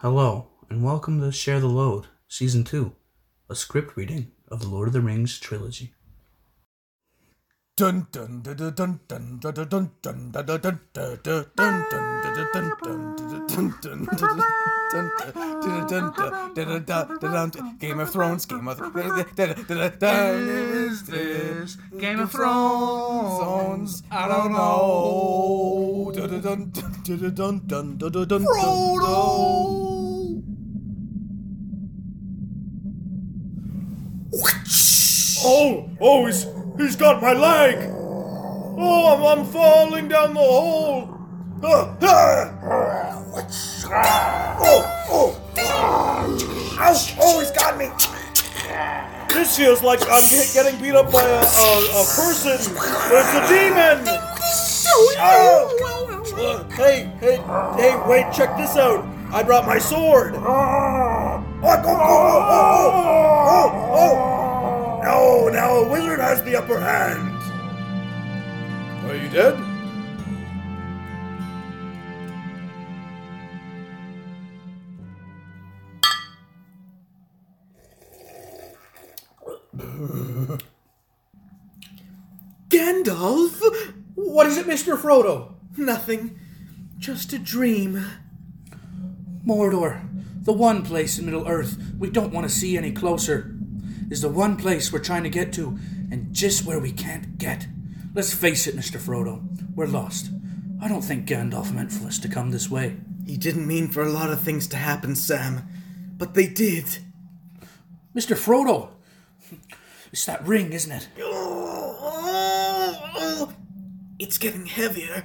[0.00, 2.92] Hello, and welcome to Share the Load, Season 2,
[3.48, 5.94] a script reading of the Lord of the Rings trilogy.
[7.78, 8.74] Dun dun dun dun
[9.08, 9.58] dun dun dun
[10.02, 11.20] dun dun dun dun dun dun
[13.80, 14.02] dun
[16.60, 17.16] dun dun
[17.78, 19.12] Game of Thrones, Game of Is
[21.98, 24.02] Game of Thrones?
[24.10, 26.12] I don't know.
[27.06, 30.42] Dun dun dun dun dun Frodo.
[35.44, 37.76] Oh, oh, he's he's got my leg.
[38.78, 41.08] Oh, I'm, I'm falling down the hole.
[41.62, 42.50] Ah, ah.
[44.58, 45.36] Oh, oh.
[46.80, 47.88] Ow, oh, he's got me.
[49.32, 51.40] This feels like I'm get- getting beat up by a, a,
[52.02, 54.04] a person, but it's a demon.
[55.18, 55.95] Oh.
[56.38, 57.36] Uh, hey, hey,
[57.76, 59.02] hey, wait, check this out.
[59.32, 60.34] I brought my sword.
[60.36, 65.02] Oh, go, go, oh, oh, oh, oh.
[65.02, 67.32] No, now a wizard has the upper hand.
[69.08, 69.54] Are you dead?
[82.68, 83.94] Gandalf?
[84.16, 84.98] What is it, Mr.
[84.98, 85.55] Frodo?
[85.76, 86.38] Nothing.
[86.98, 88.04] Just a dream.
[89.46, 90.00] Mordor,
[90.44, 93.54] the one place in Middle Earth we don't want to see any closer,
[94.10, 95.78] is the one place we're trying to get to,
[96.10, 97.66] and just where we can't get.
[98.14, 98.98] Let's face it, Mr.
[98.98, 99.42] Frodo,
[99.74, 100.30] we're lost.
[100.80, 102.96] I don't think Gandalf meant for us to come this way.
[103.26, 105.68] He didn't mean for a lot of things to happen, Sam.
[106.16, 106.98] But they did.
[108.14, 108.36] Mr.
[108.36, 108.90] Frodo!
[110.12, 111.08] It's that ring, isn't it?
[114.18, 115.24] It's getting heavier.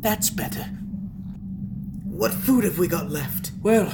[0.00, 0.64] That's better.
[2.04, 3.52] What food have we got left?
[3.62, 3.92] Well,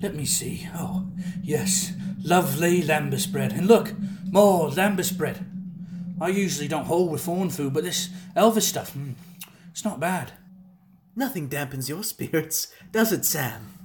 [0.00, 0.68] let me see.
[0.74, 1.06] Oh,
[1.42, 3.52] yes, lovely lembas bread.
[3.52, 3.92] And look,
[4.30, 5.44] more lembas bread.
[6.20, 9.14] I usually don't hold with foreign food, but this Elvis stuff, mm,
[9.70, 10.32] it's not bad.
[11.16, 13.79] Nothing dampens your spirits, does it, Sam?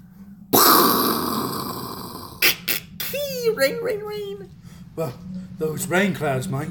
[3.50, 4.50] Rain, rain, rain.
[4.96, 5.14] Well,
[5.58, 6.70] those rain clouds might.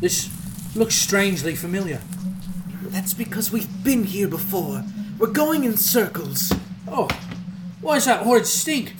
[0.00, 0.30] This
[0.76, 2.00] looks strangely familiar.
[2.82, 4.84] That's because we've been here before.
[5.18, 6.52] We're going in circles.
[6.86, 7.08] Oh,
[7.80, 8.94] why is that horrid stink?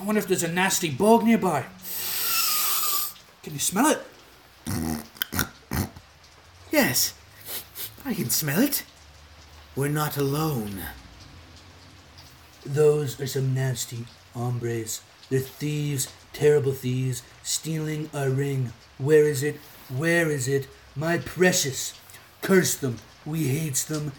[0.00, 1.66] I wonder if there's a nasty bog nearby.
[3.42, 4.00] Can you smell it?
[6.72, 7.14] Yes,
[8.04, 8.84] I can smell it.
[9.76, 10.82] We're not alone.
[12.64, 15.00] Those are some nasty hombres.
[15.30, 18.72] They're thieves, terrible thieves, stealing our ring.
[18.98, 19.56] Where is it?
[19.88, 20.68] Where is it?
[20.94, 21.94] My precious.
[22.40, 22.98] Curse them.
[23.26, 24.12] We hates them.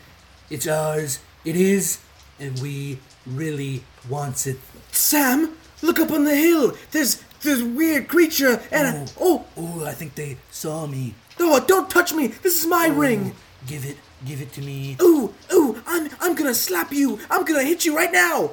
[0.50, 1.20] It's ours.
[1.46, 2.00] It is,
[2.40, 4.58] and we really wants it.
[4.92, 6.74] Sam, look up on the hill.
[6.92, 11.14] There's there's a weird creature and oh, Oh, oh, I think they saw me.
[11.40, 12.28] oh, don't touch me.
[12.28, 12.96] This is my oh.
[12.96, 13.36] ring.
[13.68, 14.98] Give it, give it to me.
[15.02, 17.20] Ooh, ooh, I'm I'm gonna slap you.
[17.30, 18.52] I'm gonna hit you right now.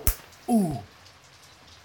[0.49, 0.79] Ooh.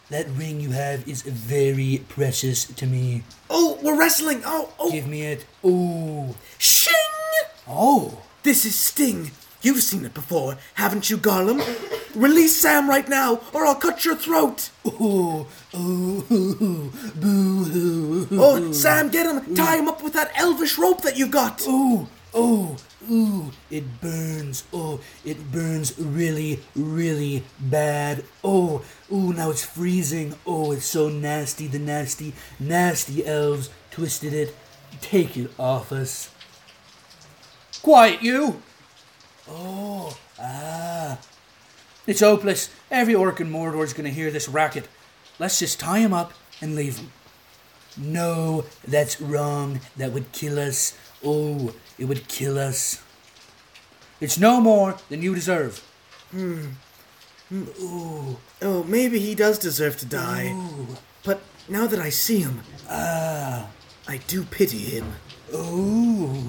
[0.09, 3.23] That ring you have is very precious to me.
[3.49, 4.41] Oh, we're wrestling.
[4.45, 4.91] Oh, oh.
[4.91, 5.45] Give me it.
[5.65, 6.33] Ooh.
[6.57, 6.93] Shing!
[7.67, 8.21] Oh.
[8.43, 9.31] This is Sting.
[9.61, 11.61] You've seen it before, haven't you, Gollum?
[12.15, 14.69] Release Sam right now, or I'll cut your throat.
[14.87, 15.45] Ooh.
[15.75, 16.23] Ooh.
[16.31, 16.91] Ooh.
[17.15, 18.27] Boo hoo.
[18.31, 19.55] Oh, Sam, get him.
[19.55, 21.61] Tie him up with that elvish rope that you got.
[21.67, 22.77] Ooh, oh,
[23.09, 24.63] ooh, it burns.
[24.73, 28.23] Oh, it burns really, really bad.
[28.44, 30.35] Oh, ooh, now it's freezing.
[30.45, 31.67] Oh, it's so nasty.
[31.67, 34.56] The nasty, nasty elves twisted it.
[35.01, 36.29] Take it off us.
[37.81, 38.62] Quiet, you!
[39.50, 41.19] Oh, ah.
[42.06, 42.69] It's hopeless.
[42.90, 44.88] Every orc in Mordor's gonna hear this racket.
[45.40, 47.11] Let's just tie him up and leave him.
[47.97, 49.81] No, that's wrong.
[49.97, 50.97] That would kill us.
[51.23, 53.02] Oh, it would kill us.
[54.19, 55.84] It's no more than you deserve.
[56.31, 56.67] Hmm.
[58.61, 60.53] Oh, maybe he does deserve to die.
[61.23, 63.67] But now that I see him, Ah,
[64.08, 65.14] I do pity him.
[65.53, 66.43] ooh.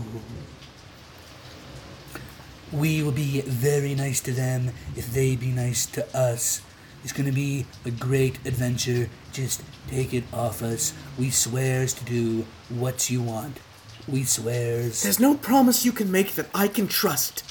[2.73, 6.61] We will be very nice to them if they be nice to us.
[7.03, 9.09] It's gonna be a great adventure.
[9.33, 10.93] Just take it off us.
[11.19, 13.59] We swears to do what you want.
[14.07, 15.03] We swears.
[15.03, 17.43] There's no promise you can make that I can trust.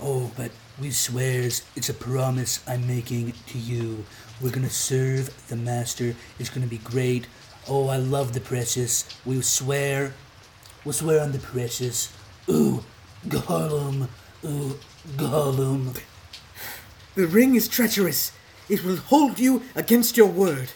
[0.00, 0.50] Oh, but
[0.80, 4.04] we swears it's a promise I'm making to you.
[4.40, 6.14] We're gonna serve the master.
[6.38, 7.26] It's gonna be great.
[7.68, 9.04] Oh, I love the precious.
[9.24, 10.14] We swear.
[10.84, 12.12] We'll swear on the precious.
[12.48, 12.82] Ooh,
[13.28, 14.08] Gollum.
[14.44, 14.78] Ooh,
[15.16, 16.00] Gollum.
[17.14, 18.32] The ring is treacherous.
[18.68, 20.70] It will hold you against your word.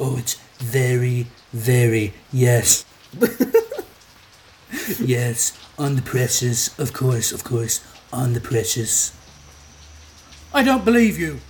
[0.00, 2.84] Oh, it's very, very, yes.
[4.98, 7.80] yes, on the precious, of course, of course,
[8.12, 9.16] on the precious.
[10.54, 11.40] I don't believe you.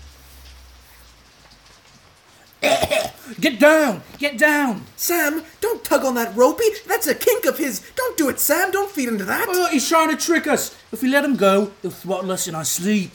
[3.41, 4.03] Get down!
[4.19, 4.85] Get down!
[4.97, 6.67] Sam, don't tug on that ropey.
[6.87, 7.81] That's a kink of his.
[7.97, 8.71] Don't do it, Sam.
[8.71, 9.47] Don't feed into that.
[9.49, 10.77] Oh, he's trying to trick us.
[10.93, 13.13] If we let him go, he'll throttle us in our sleep.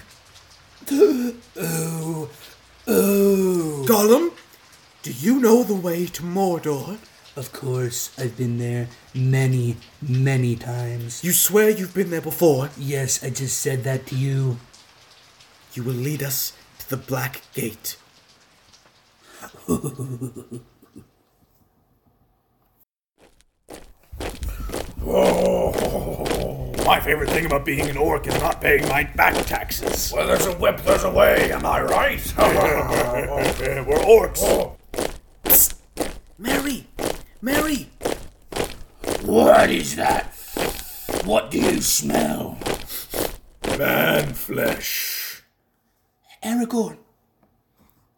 [0.92, 1.36] Oh,
[2.88, 3.86] oh.
[3.88, 4.34] Gollum,
[5.04, 6.98] do you know the way to Mordor?
[7.38, 11.24] Of course, I've been there many, many times.
[11.24, 12.72] You swear you've been there before.
[12.80, 14.58] Yes, I just said that to you.
[15.76, 17.98] You will lead us to the Black Gate.
[25.10, 30.12] Oh, my favorite thing about being an orc is not paying my back taxes.
[30.14, 32.34] Well, there's a whip, there's a way, am I right?
[32.38, 34.76] We're orcs.
[36.38, 36.87] Merry!
[37.40, 37.88] Merry!
[39.22, 40.34] What is that?
[41.24, 42.58] What do you smell?
[43.78, 45.44] Man flesh.
[46.44, 46.98] Aragorn.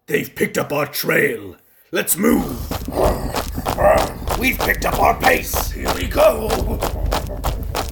[0.06, 1.58] They've picked up our trail.
[1.92, 2.66] Let's move.
[4.40, 5.70] We've picked up our pace.
[5.70, 6.48] Here we go.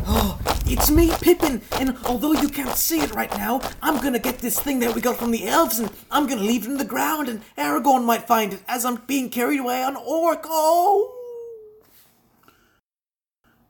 [0.07, 4.39] Oh, it's me, Pippin, and although you can't see it right now, I'm gonna get
[4.39, 6.85] this thing that we got from the elves and I'm gonna leave it in the
[6.85, 10.45] ground and Aragorn might find it as I'm being carried away on Orc.
[10.45, 11.15] Oh!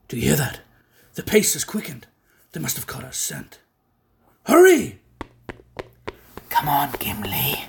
[0.08, 0.62] Do you hear that?
[1.16, 2.08] The pace has quickened.
[2.54, 3.60] They must have caught our scent.
[4.46, 5.00] Hurry!
[6.50, 7.66] Come on, Gimli.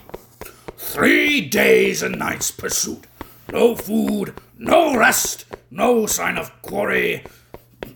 [0.77, 3.07] Three days and nights pursuit.
[3.51, 7.25] No food, no rest, no sign of quarry.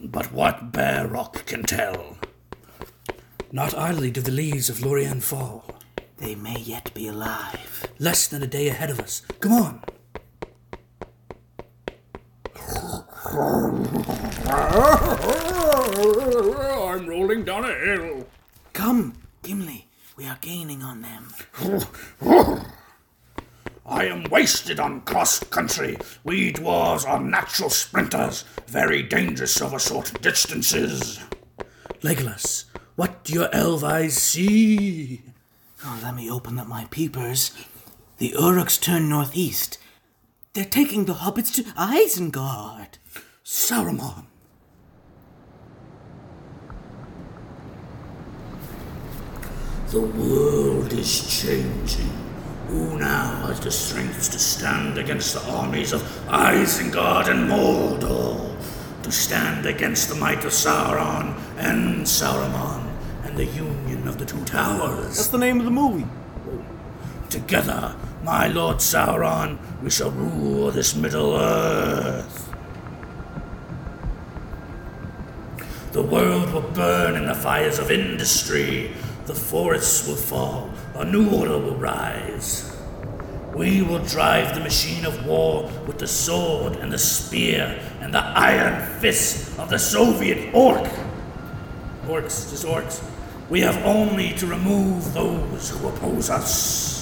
[0.03, 2.17] But what bare rock can tell?
[3.53, 5.65] Not idly do the leaves of Lorien fall.
[6.17, 7.87] They may yet be alive.
[7.99, 9.23] Less than a day ahead of us.
[9.41, 9.83] Come on.
[13.33, 13.41] I'm
[17.09, 18.27] rolling down a hill.
[18.75, 19.87] Come, Gimli.
[20.19, 21.33] We are gaining on them.
[23.87, 25.97] I am wasted on cross country.
[26.25, 31.19] We dwarves are natural sprinters, very dangerous over short distances.
[32.03, 32.65] Legolas,
[32.97, 35.23] what do your elf eyes see?
[35.83, 37.53] Oh, let me open up my peepers.
[38.19, 39.79] The Uruks turn northeast.
[40.55, 42.99] They're taking the hobbits to Isengard.
[43.43, 44.27] Saruman.
[49.89, 52.11] The world is changing.
[52.69, 58.55] Who now has the strength to stand against the armies of Isengard and Mordor?
[59.05, 62.93] To stand against the might of Sauron and Saruman
[63.25, 65.17] and the union of the two towers?
[65.17, 66.07] That's the name of the movie.
[67.33, 72.55] Together, my lord Sauron, we shall rule this Middle Earth.
[75.93, 78.93] The world will burn in the fires of industry.
[79.25, 80.71] The forests will fall.
[80.95, 82.77] A new order will rise.
[83.55, 88.23] We will drive the machine of war with the sword and the spear and the
[88.23, 90.85] iron fist of the Soviet orc.
[92.05, 93.03] Orcs, just orcs.
[93.49, 97.02] We have only to remove those who oppose us.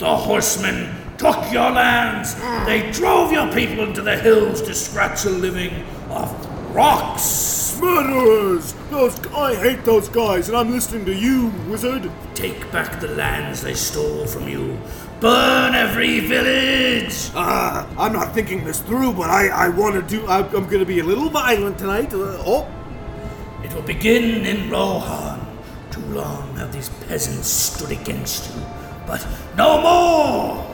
[0.00, 2.34] The horsemen took your lands.
[2.66, 6.34] They drove your people into the hills to scratch a living off
[6.74, 7.78] rocks.
[7.80, 8.72] Murderers!
[8.90, 12.10] Those I hate those guys, and I'm listening to you, wizard.
[12.34, 14.78] Take back the lands they stole from you.
[15.20, 17.30] Burn every village.
[17.34, 20.26] Ah, I'm not thinking this through, but I, I want to do.
[20.26, 22.12] I'm, I'm going to be a little violent tonight.
[22.14, 22.66] Uh, oh,
[23.62, 25.46] It will begin in Rohan.
[25.90, 28.62] Too long have these peasants stood against you,
[29.10, 29.26] but
[29.56, 30.64] no more.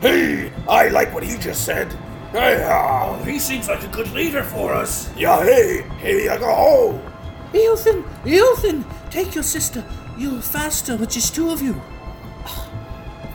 [0.00, 1.92] hey, I like what he just said.
[2.32, 5.10] Hey, Oh, he seems like a good leader for us.
[5.16, 7.12] yeah, hey, hey, I go home.
[7.52, 9.84] Eothain, Eothain, take your sister.
[10.18, 11.74] You're faster with just two of you.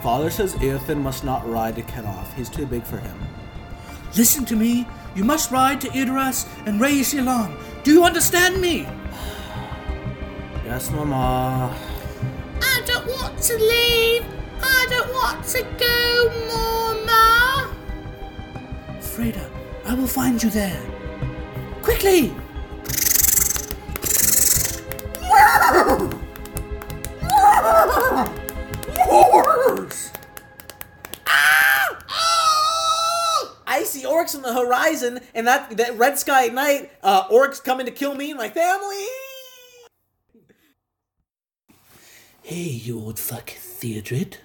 [0.01, 2.33] Father says Eothain must not ride to Kenoff.
[2.33, 3.17] He's too big for him.
[4.17, 4.87] Listen to me.
[5.15, 7.55] You must ride to Edoras and raise Ilan.
[7.83, 8.87] Do you understand me?
[10.65, 11.75] Yes, Mama.
[12.81, 14.25] I don't want to leave.
[14.59, 17.75] I don't want to go, Mama.
[18.99, 19.47] Freda,
[19.85, 20.81] I will find you there.
[21.83, 22.33] Quickly!
[28.97, 30.11] Orcs!
[33.67, 36.91] I see orcs on the horizon, and that that red sky at night.
[37.03, 39.05] Uh, orcs coming to kill me and my family.
[42.43, 44.37] Hey, you old fuck, Theodred.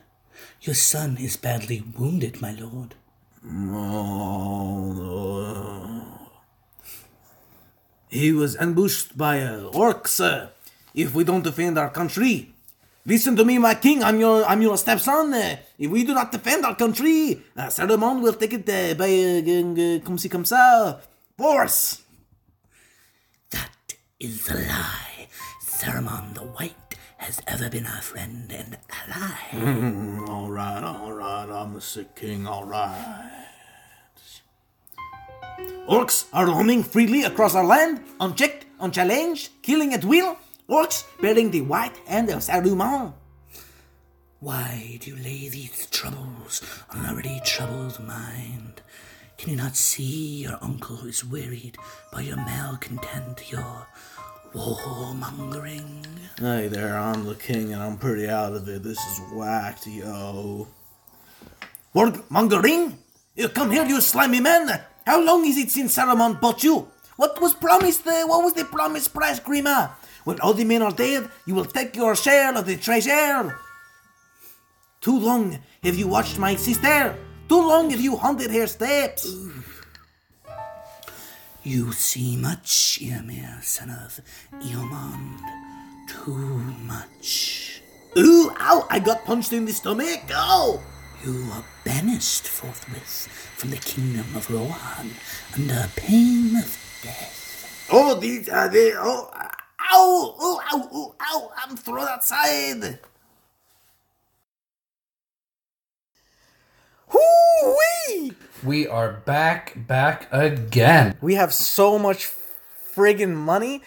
[0.61, 2.95] Your son is badly wounded, my lord.
[8.09, 10.21] He was ambushed by uh, orcs.
[10.21, 10.49] Uh,
[10.95, 12.53] if we don't defend our country,
[13.07, 14.05] listen to me, my king.
[14.05, 15.33] I'm your I'm your stepson.
[15.33, 19.09] Uh, if we do not defend our country, uh, Saruman will take it uh, by
[19.09, 21.01] uh, comme si comme ça
[21.39, 22.03] force.
[23.51, 25.29] That is a lie.
[25.65, 26.86] Saruman the White
[27.17, 30.27] has ever been our friend and ally.
[30.29, 31.49] All right, all right.
[31.49, 32.47] I'm a sick king.
[32.47, 33.47] All right.
[35.89, 40.37] Orcs are roaming freely across our land, unchecked, unchallenged, killing at will.
[40.69, 43.15] Orcs bearing the white hand of Saruman.
[44.41, 48.83] Why do you lay these troubles on an already troubled mind?
[49.39, 51.79] Can you not see your uncle is wearied
[52.13, 53.87] by your malcontent, your
[54.57, 56.05] warmongering?
[56.39, 58.83] Hey there, I'm the king and I'm pretty out of it.
[58.83, 60.67] This is whacked, yo.
[61.95, 62.95] Warmongering?
[63.35, 64.81] You come here, you slimy man!
[65.07, 66.89] How long is it since Saruman bought you?
[67.17, 68.07] What was promised?
[68.07, 69.91] Uh, what was the promised price, Grima?
[70.25, 73.57] When all the men are dead, you will take your share of the treasure.
[75.01, 77.17] Too long have you watched my sister.
[77.49, 79.33] Too long have you haunted her steps.
[81.67, 84.21] You see much, Eomer, son of
[84.63, 85.41] Eomund.
[86.07, 86.37] Too
[86.87, 87.83] much.
[88.17, 88.87] Ooh, ow!
[88.89, 90.23] I got punched in the stomach.
[90.31, 90.81] Oh!
[91.25, 95.11] You are banished forthwith from the kingdom of Rohan
[95.57, 97.89] under pain of death.
[97.91, 103.01] Oh, the, uh, the, oh, ow, oh, ow, oh, ow, I'm thrown outside.
[107.61, 108.33] Hoo-wee!
[108.65, 111.17] We are back, back again.
[111.21, 112.31] We have so much
[112.95, 113.83] friggin' money.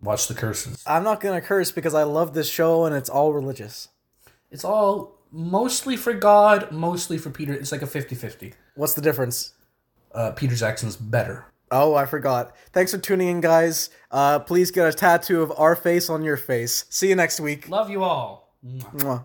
[0.00, 0.82] Watch the curses.
[0.86, 3.88] I'm not gonna curse because I love this show and it's all religious.
[4.50, 7.52] It's all mostly for God, mostly for Peter.
[7.52, 8.54] It's like a 50 50.
[8.74, 9.52] What's the difference?
[10.14, 11.46] Uh, Peter Jackson's better.
[11.70, 12.54] Oh, I forgot.
[12.72, 13.88] Thanks for tuning in, guys.
[14.10, 16.84] Uh, please get a tattoo of our face on your face.
[16.90, 17.68] See you next week.
[17.68, 18.54] Love you all.
[18.64, 19.24] Mwah.